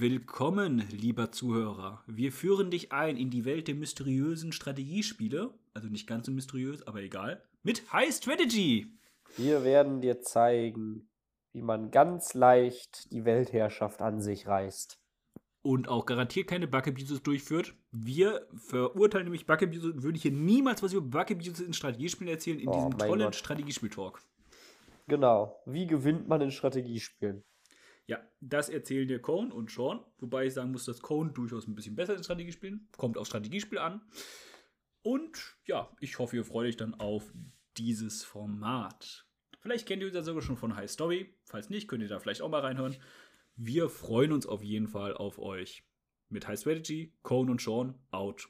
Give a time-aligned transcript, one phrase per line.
[0.00, 2.04] willkommen, lieber Zuhörer.
[2.06, 5.52] Wir führen dich ein in die Welt der mysteriösen Strategiespiele.
[5.74, 7.42] Also nicht ganz so mysteriös, aber egal.
[7.64, 8.86] Mit High Strategy.
[9.36, 11.08] Wir werden dir zeigen,
[11.52, 15.00] wie man ganz leicht die Weltherrschaft an sich reißt.
[15.62, 17.74] Und auch garantiert keine Bug-Abuses durchführt.
[17.90, 22.68] Wir verurteilen nämlich Bug-Abuses und würden hier niemals was über Bug-Abuses in Strategiespielen erzählen, in
[22.68, 23.32] Oh, diesem tollen.
[23.32, 24.22] Strategiespiel-Talk.
[25.08, 25.60] Genau.
[25.66, 27.42] Wie gewinnt man in Strategiespielen?
[28.08, 30.00] Ja, das erzählen dir Cone und Sean.
[30.18, 32.88] Wobei ich sagen muss, dass Cone durchaus ein bisschen besser in Strategiespielen.
[32.96, 34.00] Kommt auf Strategiespiel an.
[35.02, 37.30] Und ja, ich hoffe, ihr freut euch dann auf
[37.76, 39.26] dieses Format.
[39.60, 41.34] Vielleicht kennt ihr uns ja sogar schon von High Story.
[41.44, 42.96] Falls nicht, könnt ihr da vielleicht auch mal reinhören.
[43.56, 45.84] Wir freuen uns auf jeden Fall auf euch.
[46.30, 48.48] Mit High Strategy, Cone und Sean out.